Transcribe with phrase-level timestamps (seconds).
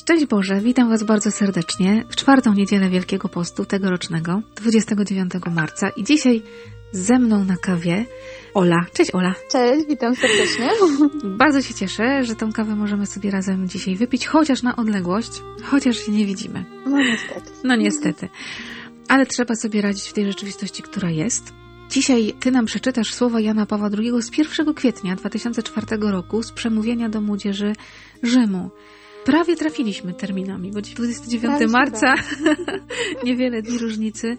[0.00, 6.04] Szczęść Boże, witam Was bardzo serdecznie w czwartą niedzielę Wielkiego Postu tegorocznego, 29 marca i
[6.04, 6.42] dzisiaj
[6.92, 8.04] ze mną na kawie
[8.54, 8.86] Ola.
[8.94, 9.34] Cześć Ola.
[9.52, 10.70] Cześć, witam serdecznie.
[11.42, 15.30] Bardzo się cieszę, że tą kawę możemy sobie razem dzisiaj wypić, chociaż na odległość,
[15.64, 16.64] chociaż się nie widzimy.
[16.86, 17.50] No niestety.
[17.64, 18.28] No niestety.
[19.08, 21.52] Ale trzeba sobie radzić w tej rzeczywistości, która jest.
[21.90, 27.08] Dzisiaj Ty nam przeczytasz słowa Jana Pawła II z 1 kwietnia 2004 roku z przemówienia
[27.08, 27.72] do młodzieży
[28.22, 28.70] Rzymu.
[29.24, 32.14] Prawie trafiliśmy terminami, bo dziś 29 Prawie marca,
[33.24, 34.36] niewiele dni różnicy.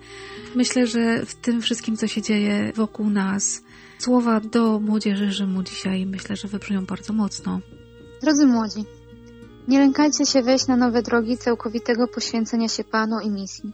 [0.56, 3.64] Myślę, że w tym wszystkim, co się dzieje wokół nas,
[4.00, 7.60] słowa do młodzieży Rzymu dzisiaj myślę, że wybrzmią bardzo mocno.
[8.22, 8.86] Drodzy młodzi,
[9.68, 13.72] nie lękajcie się wejść na nowe drogi całkowitego poświęcenia się Panu i misji.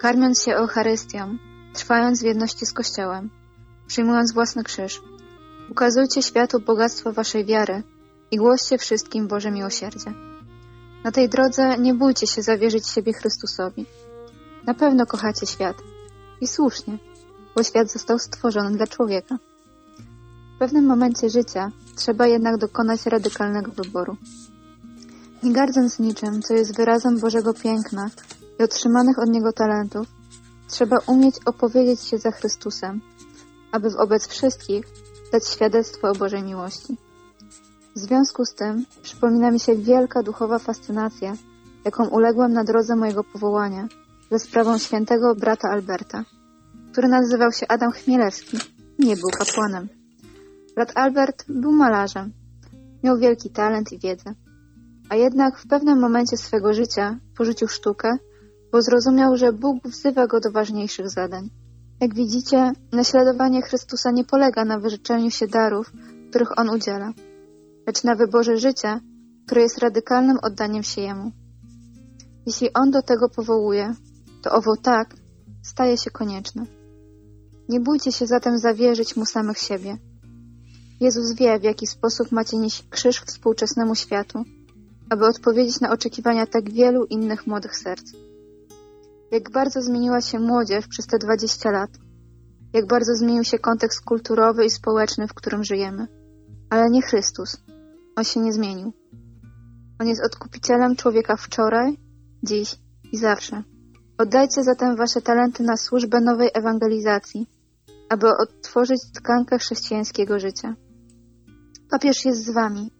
[0.00, 1.38] Karmiąc się Eucharystią,
[1.74, 3.30] trwając w jedności z Kościołem,
[3.86, 5.02] przyjmując własny krzyż,
[5.70, 7.82] ukazujcie światu bogactwo waszej wiary
[8.32, 10.12] i głoście wszystkim Boże miłosierdzie.
[11.04, 13.86] Na tej drodze nie bójcie się zawierzyć siebie Chrystusowi.
[14.66, 15.76] Na pewno kochacie świat.
[16.40, 16.98] I słusznie,
[17.56, 19.38] bo świat został stworzony dla człowieka.
[20.56, 24.16] W pewnym momencie życia trzeba jednak dokonać radykalnego wyboru.
[25.42, 28.10] Nie gardząc niczym, co jest wyrazem Bożego piękna
[28.60, 30.06] i otrzymanych od Niego talentów,
[30.68, 33.00] trzeba umieć opowiedzieć się za Chrystusem,
[33.72, 34.86] aby wobec wszystkich
[35.32, 36.96] dać świadectwo o Bożej miłości.
[37.96, 41.34] W związku z tym przypomina mi się wielka duchowa fascynacja,
[41.84, 43.88] jaką uległem na drodze mojego powołania
[44.30, 46.24] ze sprawą świętego brata Alberta,
[46.92, 48.58] który nazywał się Adam Chmielewski
[48.98, 49.88] nie był kapłanem.
[50.74, 52.32] Brat Albert był malarzem,
[53.04, 54.34] miał wielki talent i wiedzę,
[55.08, 58.16] a jednak w pewnym momencie swego życia porzucił sztukę,
[58.72, 61.50] bo zrozumiał, że Bóg wzywa go do ważniejszych zadań.
[62.00, 65.92] Jak widzicie, naśladowanie Chrystusa nie polega na wyrzeczeniu się darów,
[66.30, 67.12] których On udziela,
[67.86, 69.00] lecz na wyborze życia,
[69.46, 71.32] które jest radykalnym oddaniem się Jemu.
[72.46, 73.94] Jeśli On do tego powołuje,
[74.42, 75.16] to owo tak
[75.62, 76.66] staje się konieczne.
[77.68, 79.98] Nie bójcie się zatem zawierzyć Mu samych siebie.
[81.00, 84.44] Jezus wie, w jaki sposób macie nieść krzyż współczesnemu światu,
[85.10, 88.12] aby odpowiedzieć na oczekiwania tak wielu innych młodych serc.
[89.30, 91.90] Jak bardzo zmieniła się młodzież przez te 20 lat.
[92.72, 96.06] Jak bardzo zmienił się kontekst kulturowy i społeczny, w którym żyjemy.
[96.70, 97.56] Ale nie Chrystus.
[98.16, 98.92] On się nie zmienił.
[100.00, 101.98] On jest odkupicielem człowieka wczoraj,
[102.42, 102.76] dziś
[103.12, 103.62] i zawsze.
[104.18, 107.46] Oddajcie zatem wasze talenty na służbę nowej ewangelizacji,
[108.08, 110.74] aby odtworzyć tkankę chrześcijańskiego życia.
[111.90, 112.90] Papież jest z wami.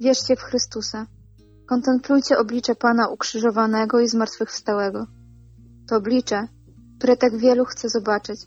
[0.00, 1.06] Wierzcie w Chrystusa.
[1.66, 5.06] Kontemplujcie oblicze Pana ukrzyżowanego i zmartwychwstałego.
[5.88, 6.48] To oblicze,
[6.98, 8.40] które tak wielu chce zobaczyć,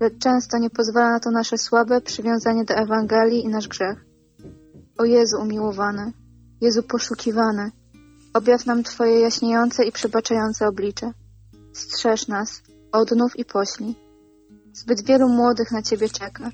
[0.00, 4.05] lecz często nie pozwala na to nasze słabe przywiązanie do Ewangelii i nasz grzech.
[4.98, 6.12] O Jezu umiłowany,
[6.60, 7.70] Jezu poszukiwany,
[8.34, 11.12] objaw nam Twoje jaśniejące i przebaczające oblicze.
[11.72, 12.62] Strzeż nas,
[12.92, 13.94] odnów i poślij.
[14.72, 16.50] Zbyt wielu młodych na Ciebie czeka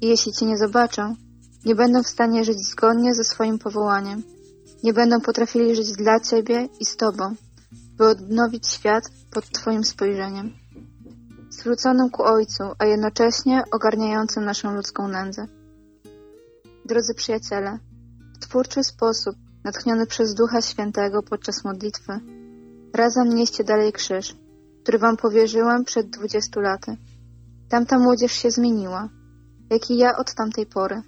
[0.00, 1.16] i jeśli Cię nie zobaczą,
[1.64, 4.22] nie będą w stanie żyć zgodnie ze swoim powołaniem.
[4.82, 7.34] Nie będą potrafili żyć dla Ciebie i z Tobą,
[7.96, 10.52] by odnowić świat pod Twoim spojrzeniem.
[11.50, 15.46] Zwróconym ku Ojcu, a jednocześnie ogarniającym naszą ludzką nędzę.
[16.84, 17.78] Drodzy przyjaciele,
[18.34, 22.20] w twórczy sposób, natchniony przez Ducha Świętego podczas modlitwy,
[22.94, 24.36] razem nieście dalej krzyż,
[24.82, 26.96] który Wam powierzyłem przed dwudziestu laty.
[27.68, 29.08] Tamta młodzież się zmieniła,
[29.70, 31.02] jak i ja od tamtej pory,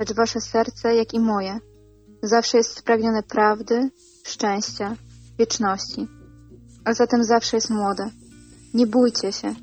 [0.00, 1.58] lecz Wasze serce, jak i moje,
[2.22, 3.90] zawsze jest spragnione prawdy,
[4.26, 4.96] szczęścia,
[5.38, 6.08] wieczności,
[6.84, 8.10] a zatem zawsze jest młode.
[8.74, 9.54] Nie bójcie się,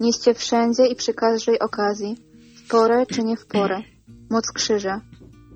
[0.00, 2.16] nieście wszędzie i przy każdej okazji,
[2.56, 3.82] w porę czy nie w porę,
[4.30, 5.00] moc krzyża,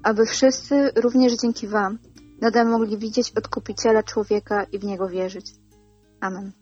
[0.02, 1.98] aby wszyscy, również dzięki Wam,
[2.40, 5.46] nadal mogli widzieć odkupiciela człowieka i w niego wierzyć.
[6.20, 6.52] Amen.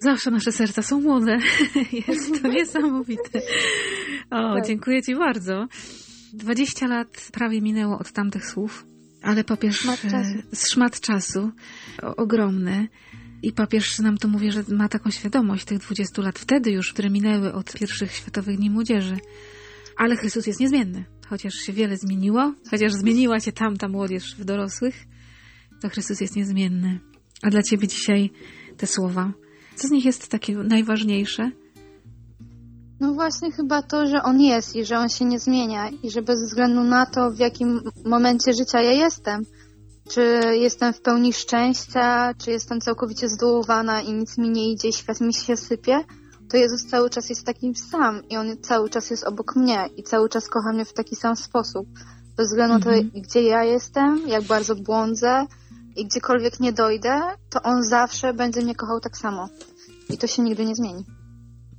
[0.00, 1.38] Zawsze nasze serca są młode.
[2.08, 3.38] Jest to niesamowite.
[4.30, 4.66] O, Tak.
[4.66, 5.66] dziękuję Ci bardzo.
[6.32, 8.86] 20 lat prawie minęło od tamtych słów,
[9.22, 10.38] ale papież Szmat czasu.
[10.52, 11.50] e, szmat czasu
[12.02, 12.88] o, ogromny.
[13.42, 17.10] I papież nam to mówi, że ma taką świadomość tych 20 lat wtedy już, które
[17.10, 19.16] minęły od pierwszych Światowych Dni Młodzieży.
[19.96, 21.04] Ale Chrystus jest niezmienny.
[21.28, 24.94] Chociaż się wiele zmieniło, chociaż zmieniła się tamta młodzież w dorosłych,
[25.82, 27.00] to Chrystus jest niezmienny.
[27.42, 28.30] A dla Ciebie dzisiaj
[28.76, 29.32] te słowa,
[29.76, 31.50] co z nich jest takie najważniejsze?
[33.00, 36.22] No właśnie chyba to, że on jest i że on się nie zmienia i że
[36.22, 39.42] bez względu na to, w jakim momencie życia ja jestem,
[40.10, 45.20] czy jestem w pełni szczęścia, czy jestem całkowicie zdołowana i nic mi nie idzie świat
[45.20, 46.00] mi się sypie,
[46.50, 50.02] to Jezus cały czas jest takim sam i On cały czas jest obok mnie i
[50.02, 51.88] cały czas kocha mnie w taki sam sposób.
[52.36, 53.10] Bez względu na Mhm.
[53.10, 55.46] to, gdzie ja jestem, jak bardzo błądzę,
[55.96, 57.20] i gdziekolwiek nie dojdę,
[57.50, 59.48] to On zawsze będzie mnie kochał tak samo.
[60.10, 61.04] I to się nigdy nie zmieni.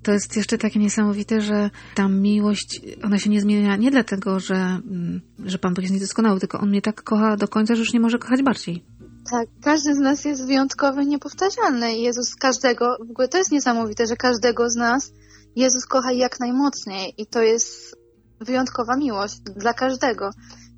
[0.04, 4.56] To jest jeszcze takie niesamowite, że ta miłość, ona się nie zmienia nie dlatego, że,
[4.56, 7.94] mm, że Pan Bóg jest niedoskonały, tylko On mnie tak kocha do końca, że już
[7.94, 8.84] nie może kochać bardziej.
[9.32, 11.98] Tak, każdy z nas jest wyjątkowy, niepowtarzalny.
[11.98, 15.12] Jezus każdego, w ogóle to jest niesamowite, że każdego z nas
[15.56, 17.96] Jezus kocha jak najmocniej i to jest
[18.42, 20.30] wyjątkowa miłość dla każdego.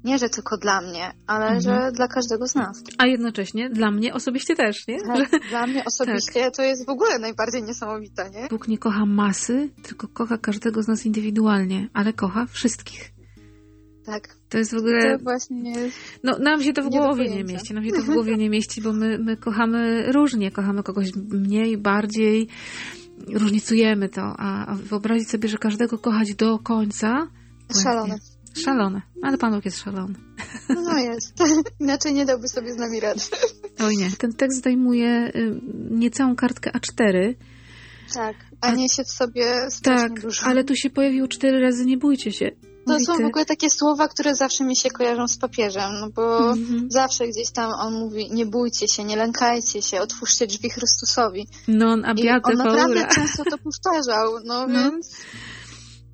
[0.04, 1.62] Nie, że tylko dla mnie, ale Mhm.
[1.62, 2.84] że dla każdego z nas.
[2.98, 5.00] A jednocześnie dla mnie osobiście też, nie?
[5.00, 8.48] Że Tak, dla mnie osobiście to jest w ogóle najbardziej niesamowite, nie?
[8.50, 13.17] Bóg nie kocha masy, tylko kocha każdego z nas indywidualnie, ale kocha wszystkich.
[14.08, 15.18] Tak, To jest w ogóle.
[15.18, 15.98] to właśnie jest...
[16.24, 17.74] No, nam się to w Nie głowie nie mieści.
[17.74, 20.52] Nam się to w głowie nie mieści, bo my, my kochamy różnie.
[20.52, 22.48] Kochamy kogoś mniej, bardziej.
[23.34, 24.22] Różnicujemy to.
[24.22, 27.28] A, a wyobrazić sobie, że każdego kochać do końca.
[27.84, 28.16] Szalone.
[28.54, 29.02] Szalone.
[29.24, 30.14] Ale Pan Bóg jest szalony.
[30.70, 31.34] No jest.
[31.80, 33.20] Inaczej nie dałby sobie z nami rady.
[33.80, 34.12] Oj nie.
[34.18, 35.62] Ten tekst zajmuje y,
[35.92, 37.34] niecałą kartkę A4.
[38.14, 40.46] Tak, a niesie w sobie strasznie Tak, dużo.
[40.46, 42.52] ale tu się pojawiło cztery razy, nie bójcie się.
[42.88, 46.38] To są w ogóle takie słowa, które zawsze mi się kojarzą z papieżem, no bo
[46.52, 46.88] Mhm.
[46.92, 51.48] zawsze gdzieś tam on mówi, nie bójcie się, nie lękajcie się, otwórzcie drzwi Chrystusowi.
[51.68, 53.08] Non I abiate on naprawdę paura.
[53.16, 54.92] często to powtarzał, no, No.
[54.92, 55.12] więc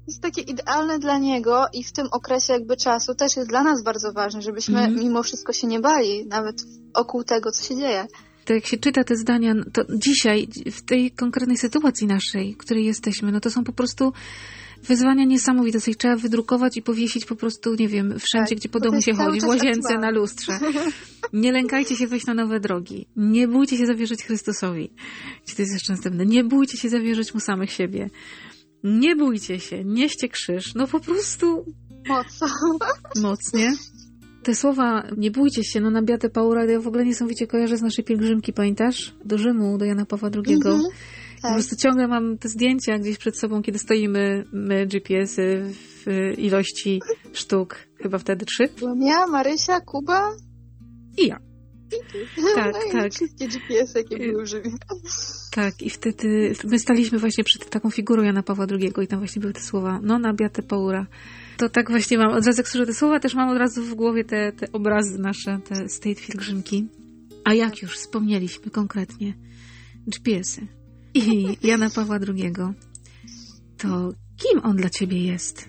[0.07, 3.83] jest takie idealne dla niego i w tym okresie jakby czasu też jest dla nas
[3.83, 4.99] bardzo ważne, żebyśmy Mhm.
[4.99, 6.55] mimo wszystko się nie bali, nawet
[6.95, 8.07] wokół tego, co się dzieje.
[8.45, 12.85] To jak się czyta te zdania, to dzisiaj, w tej konkretnej sytuacji naszej, w której
[12.85, 14.13] jesteśmy, no to są po prostu
[14.87, 15.81] wyzwania niesamowite.
[15.81, 19.13] Coś trzeba wydrukować i powiesić po prostu, nie wiem, wszędzie, Tak, gdzie po domu się
[19.13, 20.59] chodzi, w łazience, na lustrze.
[21.33, 23.07] Nie lękajcie się wejść na nowe drogi.
[23.15, 24.89] Nie bójcie się zawierzyć Chrystusowi.
[25.45, 26.25] Czy to jest jeszcze następne?
[26.25, 28.09] Nie bójcie się zawierzyć Mu samych siebie.
[28.83, 30.75] Nie bójcie się, nieście krzyż.
[30.75, 31.65] No po prostu
[32.07, 32.47] Mocno.
[33.29, 33.73] mocnie.
[34.43, 37.81] Te słowa, nie bójcie się, no na Beatę Paura, ja w ogóle niesamowicie kojarzę z
[37.81, 39.15] naszej pielgrzymki, pamiętasz?
[39.25, 40.55] Do Rzymu, do Jana Pawła II.
[40.55, 40.81] Mhm.
[41.43, 41.57] Po Tak.
[41.57, 46.05] prostu ciągle mam te zdjęcia gdzieś przed sobą, kiedy stoimy, my GPS-y w
[46.37, 47.01] ilości
[47.33, 48.63] sztuk, chyba wtedy trzy.
[48.79, 50.29] Byłam ja, Marysia, Kuba.
[51.17, 51.39] I ja.
[52.55, 53.13] Tak, no tak.
[53.13, 54.69] wszystkie GPS, jakie były żywe.
[55.51, 59.39] Tak, i wtedy my staliśmy właśnie przed taką figurą Jana Pawła II i tam właśnie
[59.39, 61.07] były te słowa, no na Beatę Paura.
[61.57, 63.93] To tak właśnie mam, od razu jak słyszę te słowa, też mam od razu w
[63.93, 66.87] głowie te, te obrazy nasze, te tej pielgrzymki.
[67.43, 69.33] A jak już wspomnieliśmy konkretnie,
[70.07, 70.82] GPS-y
[71.13, 72.53] i Jana Pawła II,
[73.77, 73.87] to
[74.37, 75.65] kim on dla ciebie jest?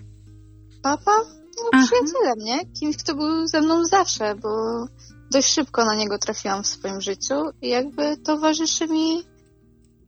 [0.81, 1.11] Papa?
[1.57, 1.85] No Aha.
[1.85, 2.65] przyjacielem, nie?
[2.79, 4.49] Kimś, kto był ze mną zawsze, bo
[5.31, 9.23] dość szybko na niego trafiłam w swoim życiu i jakby towarzyszy mi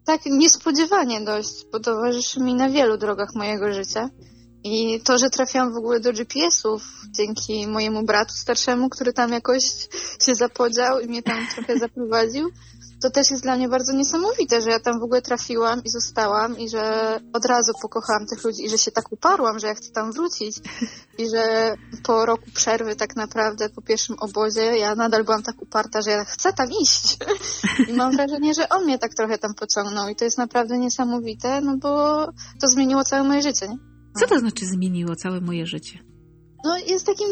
[0.05, 4.09] tak niespodziewanie dość, bo towarzyszy mi na wielu drogach mojego życia.
[4.63, 9.63] I to, że trafiłam w ogóle do GPS-ów dzięki mojemu bratu starszemu, który tam jakoś
[10.21, 12.49] się zapodział i mnie tam trochę zaprowadził,
[13.01, 16.57] to też jest dla mnie bardzo niesamowite, że ja tam w ogóle trafiłam i zostałam
[16.57, 19.91] i że od razu pokochałam tych ludzi i że się tak uparłam, że ja chcę
[19.91, 20.57] tam wrócić
[21.17, 26.01] i że po roku przerwy tak naprawdę po pierwszym obozie ja nadal byłam tak uparta,
[26.01, 27.17] że ja chcę tam iść.
[27.89, 31.61] I mam wrażenie, że on mnie tak trochę tam pociągnął i to jest naprawdę niesamowite,
[31.61, 32.25] no bo
[32.61, 33.77] to zmieniło całe moje życie, nie?
[34.19, 35.99] Co to znaczy zmieniło całe moje życie?
[36.65, 37.27] No jest takim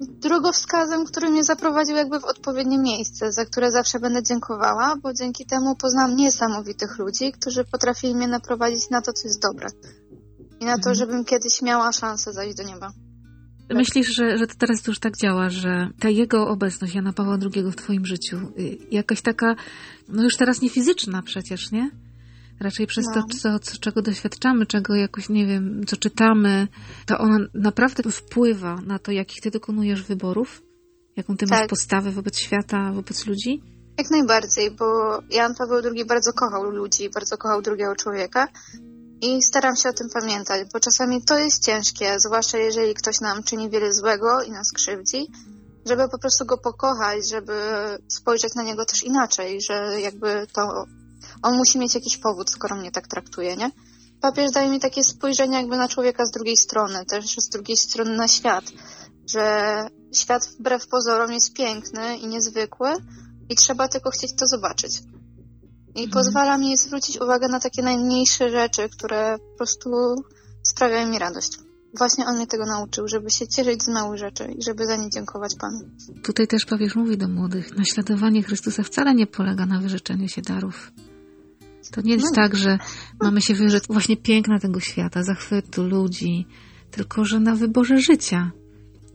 [0.00, 5.46] drogowskazem, który mnie zaprowadził jakby w odpowiednie miejsce, za które zawsze będę dziękowała, bo dzięki
[5.46, 9.68] temu poznałam niesamowitych ludzi, którzy potrafili mnie naprowadzić na to, co jest dobre.
[10.60, 10.94] I na to, Mhm.
[10.96, 12.92] żebym kiedyś miała szansę zajść do nieba.
[13.74, 17.64] Myślisz, że, że to teraz już tak działa, że ta jego obecność Jana Pawła II
[17.64, 19.56] w twoim życiu, y, jakaś taka,
[20.08, 21.90] no już teraz nie fizyczna przecież, nie?
[22.60, 23.14] Raczej przez No.
[23.14, 26.68] to, co, co, czego doświadczamy, czego jakoś, nie wiem, co czytamy,
[27.06, 30.62] to ona naprawdę wpływa na to, jakich ty dokonujesz wyborów?
[31.16, 31.68] Jaką ty masz Tak.
[31.68, 33.62] postawę wobec świata, wobec ludzi?
[33.98, 38.48] Jak najbardziej, bo Jan Paweł II bardzo kochał ludzi, bardzo kochał drugiego człowieka
[39.20, 43.42] i staram się o tym pamiętać, bo czasami to jest ciężkie, zwłaszcza jeżeli ktoś nam
[43.42, 45.26] czyni wiele złego i nas krzywdzi,
[45.86, 47.52] żeby po prostu go pokochać, żeby
[48.08, 50.84] spojrzeć na niego też inaczej, że jakby to
[51.42, 53.70] on musi mieć jakiś powód, skoro mnie tak traktuje, nie?
[54.20, 58.16] Papież daje mi takie spojrzenie jakby na człowieka z drugiej strony, też z drugiej strony
[58.16, 58.64] na świat,
[59.26, 62.90] że świat wbrew pozorom jest piękny i niezwykły,
[63.48, 65.02] i trzeba tylko chcieć to zobaczyć.
[65.94, 66.10] I Mhm.
[66.10, 69.90] pozwala mi zwrócić uwagę na takie najmniejsze rzeczy, które po prostu
[70.62, 71.58] sprawiają mi radość.
[71.98, 75.10] Właśnie on mnie tego nauczył, żeby się cieszyć z małych rzeczy i żeby za nie
[75.10, 75.80] dziękować Panu.
[76.22, 80.92] Tutaj też papież mówi do młodych, naśladowanie Chrystusa wcale nie polega na wyrzeczeniu się darów.
[81.92, 82.34] To nie jest No.
[82.34, 82.78] tak, że
[83.22, 86.46] mamy się wyrzec właśnie piękna tego świata, zachwytu ludzi,
[86.90, 88.50] tylko że na wyborze życia.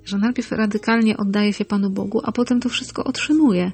[0.03, 3.72] Że najpierw radykalnie oddaje się Panu Bogu, a potem to wszystko otrzymuje.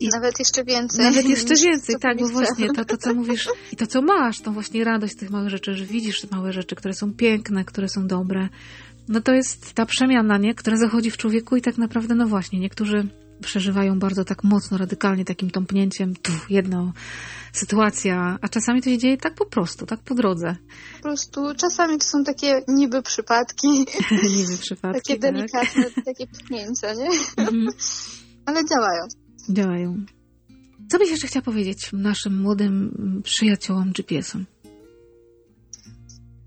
[0.00, 1.04] I nawet jeszcze więcej.
[1.04, 4.52] Nawet jeszcze więcej, tak, bo właśnie to, to, co mówisz i to, co masz, tą
[4.52, 7.88] właśnie radość z tych małych rzeczy, że widzisz te małe rzeczy, które są piękne, które
[7.88, 8.48] są dobre,
[9.08, 10.54] no to jest ta przemiana, nie?
[10.54, 13.08] Która zachodzi w człowieku i tak naprawdę, no właśnie, niektórzy
[13.40, 16.92] przeżywają bardzo tak mocno, radykalnie takim tąpnięciem, tu jedno
[17.52, 20.56] sytuacja, a czasami to się dzieje tak po prostu, tak po drodze.
[20.96, 23.68] Po prostu czasami to są takie niby przypadki.
[24.36, 25.34] niby przypadki, Takie tak?
[25.34, 27.08] delikatne, takie pchnięcia, nie?
[27.36, 27.66] Mhm.
[28.46, 29.02] Ale działają.
[29.50, 30.04] Działają.
[30.90, 32.92] Co byś jeszcze chciała powiedzieć naszym młodym
[33.24, 34.44] przyjaciołom GPS-om?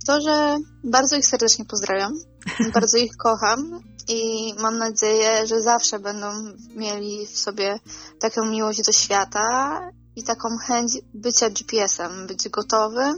[0.08, 2.12] To, że bardzo ich serdecznie pozdrawiam,
[2.74, 6.28] bardzo ich kocham i mam nadzieję, że zawsze będą
[6.76, 7.80] mieli w sobie
[8.20, 9.80] taką miłość do świata
[10.16, 13.16] i taką chęć bycia GPS-em, być gotowym,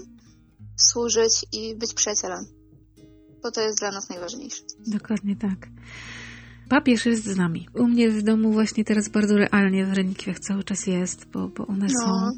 [0.77, 2.45] służyć i być przyjacielem.
[3.43, 4.61] Bo to jest dla nas najważniejsze.
[4.87, 5.67] Dokładnie tak.
[6.69, 7.67] Papież jest z nami.
[7.73, 11.67] U mnie w domu właśnie teraz bardzo realnie w relikwiach cały czas jest, bo, bo
[11.67, 12.05] one no.
[12.05, 12.31] są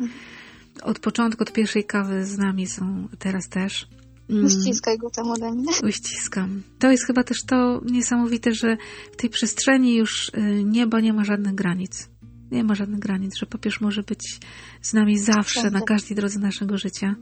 [0.84, 3.88] od początku, od pierwszej kawy z nami są teraz też.
[4.30, 4.46] Mm.
[4.46, 5.72] Uściskaj go tam ode mnie.
[5.90, 6.64] Uściskam.
[6.80, 8.78] To jest chyba też to niesamowite, że
[9.14, 12.10] w tej przestrzeni już y, nieba nie ma żadnych granic.
[12.52, 14.40] Nie ma żadnych granic, że papież może być
[14.82, 17.16] z nami zawsze, na każdej drodze naszego życia.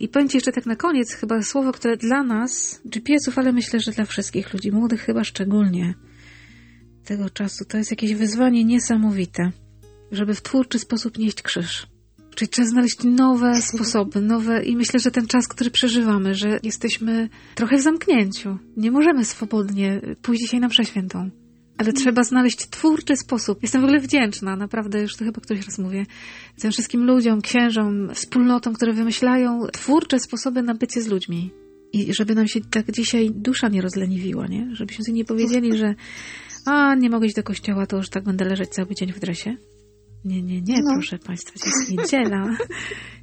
[0.00, 3.80] I powiem Ci jeszcze tak na koniec, chyba słowo, które dla nas, GPS-ów, ale myślę,
[3.80, 5.94] że dla wszystkich ludzi, młodych chyba szczególnie,
[7.04, 9.50] tego czasu, to jest jakieś wyzwanie niesamowite,
[10.12, 11.86] żeby w twórczy sposób nieść krzyż.
[12.40, 17.28] Czyli trzeba znaleźć nowe sposoby, nowe i myślę, że ten czas, który przeżywamy, że jesteśmy
[17.54, 18.58] trochę w zamknięciu.
[18.76, 21.30] Nie możemy swobodnie pójść dzisiaj na przeświętą.
[21.78, 23.58] Ale trzeba znaleźć twórczy sposób.
[23.62, 26.06] Jestem w ogóle wdzięczna, naprawdę, już to chyba któryś raz mówię,
[26.60, 31.50] tym wszystkim ludziom, księżom, wspólnotom, które wymyślają twórcze sposoby na bycie z ludźmi.
[31.92, 34.68] I żeby nam się tak dzisiaj dusza nie rozleniwiła, nie?
[34.72, 35.94] Żebyśmy sobie nie powiedzieli, że
[36.66, 39.56] a, nie mogę iść do kościoła, to już tak będę leżeć cały dzień w dresie.
[40.24, 40.92] Nie, nie, nie, no.
[40.92, 42.56] proszę Państwa, to jest niedziela.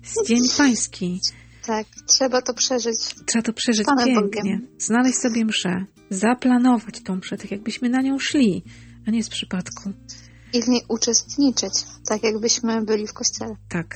[0.04, 1.20] Jest Dzień Pański.
[1.66, 2.98] Tak, trzeba to przeżyć.
[3.26, 4.22] Trzeba to przeżyć Panem pięknie.
[4.22, 4.68] Bogiem.
[4.80, 8.64] Znaleźć sobie mszę, zaplanować tą mszę, tak jakbyśmy na nią szli,
[9.08, 9.92] a nie z przypadku.
[10.54, 11.74] I w niej uczestniczyć,
[12.10, 13.56] tak jakbyśmy byli w kościele.
[13.70, 13.96] Tak.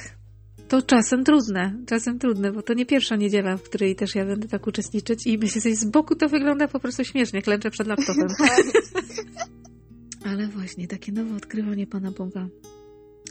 [0.68, 4.48] To czasem trudne, czasem trudne, bo to nie pierwsza niedziela, w której też ja będę
[4.48, 8.28] tak uczestniczyć i myślę sobie, z boku to wygląda po prostu śmiesznie, klęczę przed laptopem.
[10.30, 12.48] Ale właśnie, takie nowe odkrywanie Pana Boga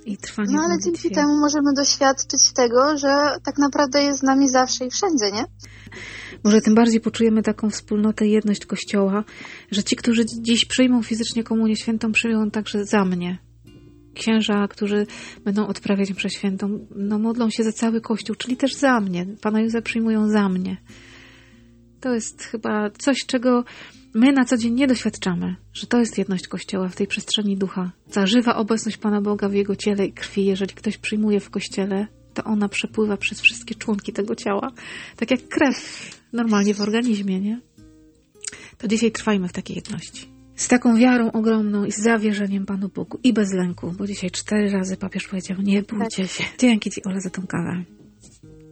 [0.07, 3.09] i trwanie No ale dzięki temu możemy doświadczyć tego, że
[3.45, 5.45] tak naprawdę jest z nami zawsze i wszędzie, nie?
[6.45, 9.25] Może tym bardziej poczujemy taką wspólnotę, jedność Kościoła,
[9.71, 13.39] że ci, którzy dziś przyjmą fizycznie Komunię Świętą, przyjmą także za mnie.
[14.15, 15.07] Księża, którzy
[15.45, 19.27] będą odprawiać mszę świętą, no modlą się za cały Kościół, czyli też za mnie.
[19.43, 20.77] Pana Józefa przyjmują za mnie.
[22.01, 23.65] To jest chyba coś, czego
[24.15, 27.93] my na co dzień nie doświadczamy, że to jest jedność Kościoła w tej przestrzeni ducha.
[28.13, 32.07] Ta żywa obecność Pana Boga w Jego ciele i krwi, jeżeli ktoś przyjmuje w Kościele,
[32.35, 34.73] to ona przepływa przez wszystkie członki tego ciała.
[35.17, 37.61] Tak jak krew normalnie w organizmie, nie?
[38.79, 40.29] To dzisiaj trwajmy w takiej jedności.
[40.57, 44.71] Z taką wiarą ogromną i z zawierzeniem Panu Bogu i bez lęku, bo dzisiaj cztery
[44.71, 46.33] razy papież powiedział, nie bójcie tak.
[46.33, 46.45] się.
[46.59, 47.85] Dzięki Ci, Ola, za tą kawę.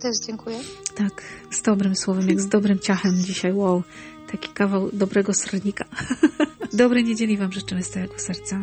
[0.00, 0.58] Też dziękuję.
[0.96, 3.82] Tak, z dobrym słowem, jak z dobrym ciachem dzisiaj, wow.
[4.32, 5.84] Taki kawał dobrego sernika.
[6.72, 8.60] Dobrej niedzieli Wam życzymy z całego serca.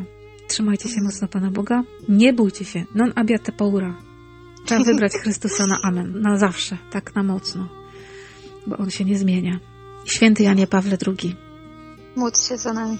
[0.48, 1.84] Trzymajcie się mocno Pana Boga.
[2.10, 2.86] Nie bójcie się.
[2.96, 3.96] Non abiate paura.
[4.66, 6.22] Trzeba wybrać Chrystusa na amen.
[6.22, 6.78] Na zawsze.
[6.92, 7.68] Tak na mocno.
[8.68, 9.60] Bo On się nie zmienia.
[10.06, 11.36] Święty Janie Pawle II.
[12.16, 12.98] Módl się za nami.